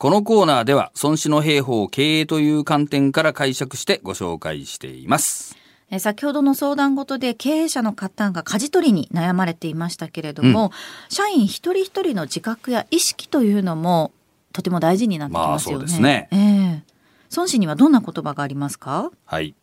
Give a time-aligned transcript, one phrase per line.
[0.00, 5.54] このコーナーでは、孫子の兵法を経営という観点から解釈してご紹介しています。
[5.90, 10.72] え先ほどの相談事で経営者の方が舵取りに悩まれていましたけれども、
[11.10, 14.10] 社員一人一人の自覚や意識というのも
[14.54, 15.84] とても大事になってきますよね。
[15.84, 16.82] まあそうですねええ
[17.36, 19.10] 孫子にはどんな言葉がありますか？
[19.26, 19.54] はい。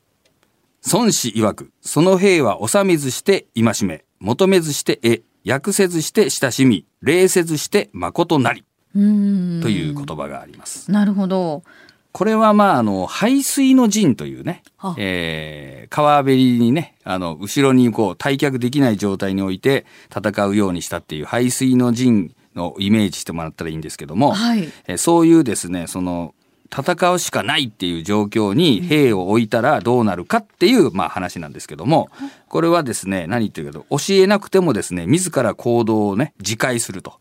[0.93, 10.91] 孫子曰く、その兵は治めずして戒め、求めずして得、訳せずして親しみ、礼せずして誠なり、うーんという言葉があります。
[10.91, 11.63] なるほど。
[12.11, 24.67] これはまあ、あの、排水の陣というねは、えー、川べりにね、あの、後ろにこう、退却できない状態において戦うようにしたっていう排水の陣のイメージしてもらったらいいんですけども、はい。
[24.87, 26.33] えーそういうですね、その、
[26.75, 32.09] 戦うしかないっていう状況に兵を置いたらどうなるかっていう、まあ話なんですけども、
[32.49, 37.19] これはですね、何言ってるかと、教えなくてもですね、自ら行動をね、自戒すると。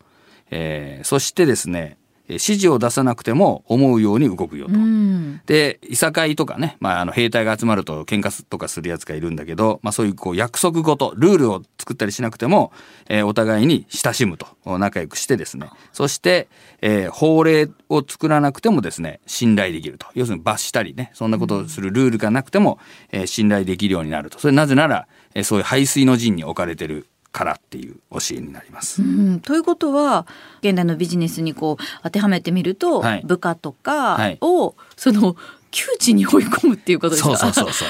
[0.50, 4.72] えーそしてですね、えー指示を出さなくても思うように動くよと。
[4.74, 5.40] うん。
[5.46, 12.72] で、いさかいとかね、まあ、あの、兵隊が集まると喧嘩とかするやつがいるんだけど、まあ、そういうこう、約束事、ルールを作ったりしなくても、
[13.08, 14.48] えーお互いに親しむと、
[14.78, 16.48] 仲良くしてですね、そして、
[16.82, 20.06] えー法令を作らなくてもですね、信頼できると。
[20.14, 22.80] 要するに罰したりね、そんなことをするルールがなくても、
[23.12, 24.40] えー信頼できるようになると。
[24.40, 27.06] それなぜなら、えーそういう排水の陣に置かれてる
[27.36, 29.02] からっていう教えになります。
[29.02, 30.26] うん、ということは
[30.62, 35.36] 現代のビジネスにこう当てはめてみると、はい部下とかはいをその
[35.70, 37.36] 窮地に追い込むっていうことですか？
[37.36, 37.88] そうそうそうそう。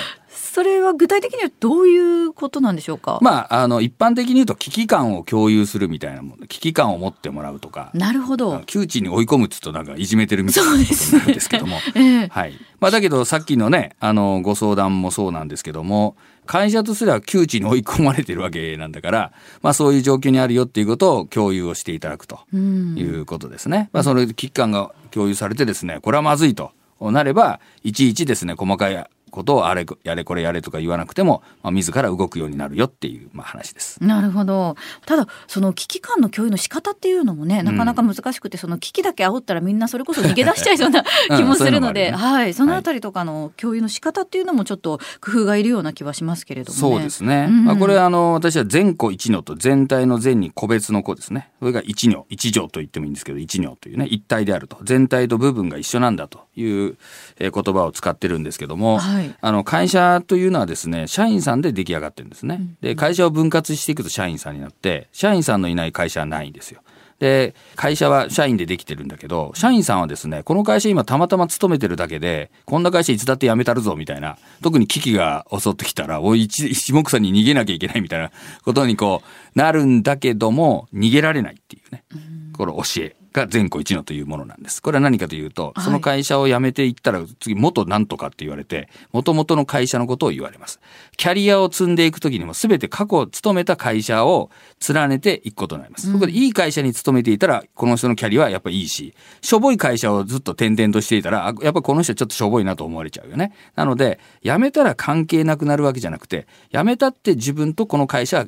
[0.57, 11.77] それは具体的にはどういうことなんでしょうか、まあ、あの、一般的に言うと危機感を共有するみたいなもんで危機感を持ってもらうとか、なるほど、窮地に追い込むっつうとなんかいじめてるみたいなことになるんですけども。
[11.95, 12.29] ええ。
[12.29, 12.55] はい。
[12.81, 22.97] まあだけどさっきのね、あの、ご相談もそうなんですけども、会社とすれば窮地に追い込まれてるわけなんだから、まあそういう状況にあるよっていうことを共有をしていただくとうん。
[22.97, 23.91] いうことですね。
[23.93, 34.03] まあその危機感が共有されてですね、これはまずいとなれば、いちいちですね、細かいことをあれやれこれやれとか言わなくても、まあ、自ら動くようになるよっていう、まあ、話です。
[34.03, 41.05] なるほどただその危機感の共有の仕方っていうのもねなかなか難しくて、その危機だけ煽ったらみんなそれこそ逃げ出しちゃいそうな
[41.37, 46.81] 気もするので、うんそねはいそのあたりとかの共有の仕方っていうのもちょっと工夫がいるような気はしますけれどもね。
[46.81, 47.47] そうですね。
[47.49, 51.51] うんまあ、これはあの、私は全個一女と全体の全に個別の個ですね。
[51.61, 54.79] それが一女、一女と言ってもいいんですけど、一女というね、一体であると。
[54.83, 56.97] 全体と部分が一緒なんだという、
[57.39, 62.61] えー言葉を使ってるんですけども、はいあの、会社というのはですね、社員さんで出来上がってるんですね。
[62.81, 66.83] で、会社を分割していくと社員さんになって、社員さんのいない会社はないんですよ。
[67.19, 74.37] で、会社は社員でできてるんだけど、社員さんはですね、この会社今たまたま勤めてるだけで、こんな会社いつだって辞めたるぞ、みたいな。
[74.63, 78.31] 特に危機が襲ってきたら、おい、一一目散に逃げなきゃいけないみたいな
[78.65, 82.05] ことにこう、なるんだけども、逃げられないっていうね。
[82.53, 84.83] この教えが全個一のというものなんです。
[84.83, 90.81] これは何かというと、その会社を辞めていったら、次元なんとかって言われて、元々の会社のことを言われます。
[91.17, 94.51] キャリアを積んでいくときにも、すべて過去勤めた会社を
[94.89, 96.11] 連ねていくことになります。
[96.11, 103.53] そこでいい会社に勤めていたら、この人のキャリアはやっぱいいし、しょぼい会社をずっと転々としていたら、あやっぱこの人ちょっとしょぼいなと思われちゃうよね。
[103.75, 108.47] なので、辞めたら関係なくなるわけじゃなくて、辞めたって自分とこの会社は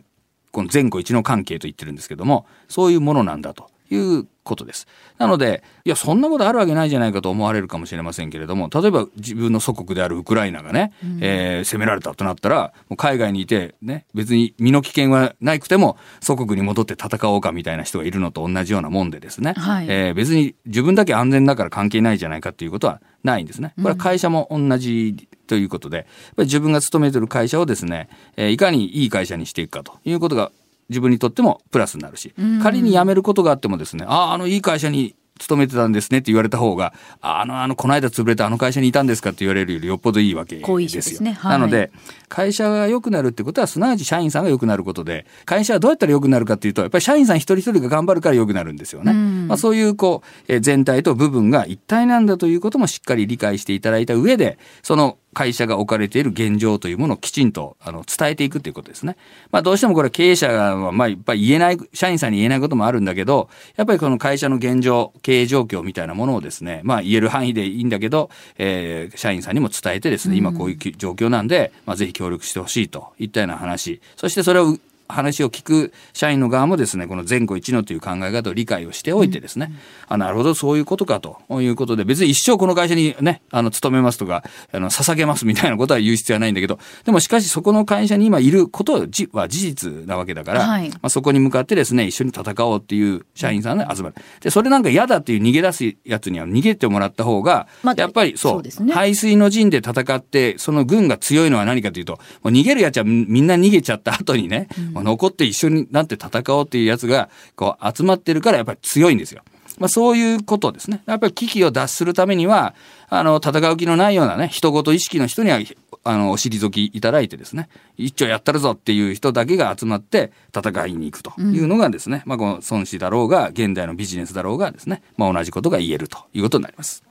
[0.50, 4.88] この前後一の関係と言ってるんですけども、そういうものなんだということです。
[5.18, 23.74] なので、いや、そんなことあるわけないじゃないかと思われるかもしれませんけれども、例えば自分の祖国であるウクライナがね、えー攻められたとなったら、もう海外にいて、ね、別に身の危険はなくても、祖国に戻って戦おうかみたいな人がいるのと同じようなもんでですね、はいえー別に自分だけ安全だから関係ないじゃないかっていうことはないんですね。
[23.76, 30.50] これは会社も同じということで、やっぱり自分が勤めてる会社をですね、えーいかにいい会社にしていくかということが
[30.88, 40.78] 自分にとってもプラスになるし、仮に辞めることがあってもですね、ああ、あのいい会社に勤めてたんですねって言われた方が、ああの、あの、この間潰れたあの会社にいたんですかって言われるよりよっぽどいいわけですよ。
[40.88, 41.90] ですねはいなので、
[42.28, 49.12] 会社が良くなるってことは、すなわち社員さんが良くなることで、会社はどうやったら良くなるかっていうと、やっぱり社員さん一人一人が頑張るから良くなるんですよね。
[49.48, 59.16] まあ、そういう、こう、えー全体と部分が一体なんだということもしっかり理解していただいた上で、その会社が置かれている現状というものをきちんとあの伝えていくということですね。
[59.50, 74.76] まあどうしてもこれ経営者が、まあやっぱり言えない、社員さんに言えないこともあるんだけど、やっぱりこの会社の現状、経営状況みたいなものをですね、まあ言える範囲でいいんだけど、えー社員さんにも伝えてですね、今こういうき状況なんで、まあぜひ協力してほしいといったような話、そしてそれを
[75.08, 79.78] 話を聞く社員の側もですね、この前後一のという考え方を理解をしておいてですね、うん、
[80.14, 94.14] あなるほど、そういうことかということで、別に一生この会社にね、あの、勤めますとか、あの、捧げますみたいなことは言う必要はないんだけど、でもしかしそこの会社に今いることは事実なわけだから、はい、まあ、そこに向かってですね、一緒に戦おうっていう社員さんが集まる。
[94.40, 109.42] で、それなんか嫌だっていう逃げ出すやつには逃げてもらった方が、まあ、やっぱりそう、そうね、排水の陣で戦って、その軍が強いのは何かというと、もう逃げるやつはみんな逃げちゃった後にね、うん、残って一緒になって戦おうっていうやつが、こう集まってるからやっぱり強いんですよ。
[109.78, 111.02] まあ、そういうことですね。
[111.06, 112.74] やっぱり危機を脱するためには、
[113.08, 115.60] あの、戦う気のないようなね、人事意識の人には、
[116.04, 127.04] あの、お退きいただいてですね、一丁やったるぞっていう人だけが集まって戦いに行くというのがですね、うん、まあ、この孫子だろうが、現代のビジネスだろうがですね、まあ、同じことが言えるということになります。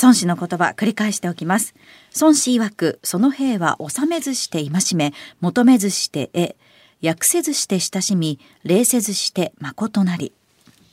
[0.00, 1.74] 孫子の言葉繰り返しておきます。
[2.20, 6.56] 孫子曰く、その兵は治めずして戒め、求めずして得、
[7.02, 10.32] 訳せずして親しみ、礼せずして誠なり。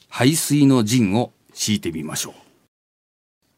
[0.10, 2.34] 排水の陣を敷いてみましょう。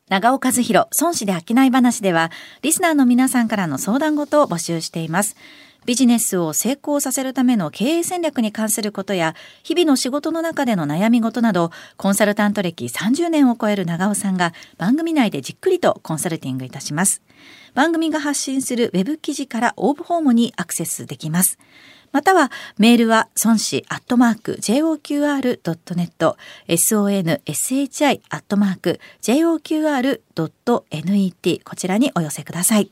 [0.10, 2.32] 長尾和弘、孫子で商い話では、
[2.64, 5.36] リスナーの皆さんからの相談事を募集しています。
[5.86, 17.22] ビジネスを成功させるための経営戦略に関することや、日々の仕事の中での悩み事など、コンサルタント歴30年を超える長尾さんが番組内でじっくりとコンサルティングいたします。
[17.76, 21.60] 番組が発信するウェブ記事から応募フォームにアクセスできます。
[22.12, 26.36] またはメールは孫子アットマーク JOQR.net
[26.68, 32.92] sonshi アットマーク JOQR.net こちらにお寄せください。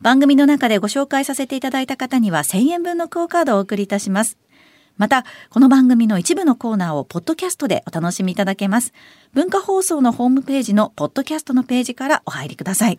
[0.00, 4.38] 番組の中でご紹介させていただいた方には1000円分のクオカードをお送りいたします。
[4.96, 8.94] また、この番組の一部のコーナーをポッドキャストでお楽しみいただけます。
[9.34, 12.98] 文化放送のホームページのポッドキャストのページからお入りください。